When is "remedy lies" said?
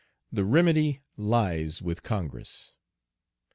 0.45-1.79